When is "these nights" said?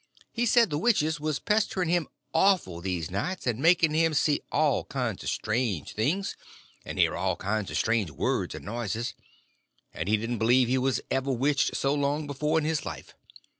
2.81-3.45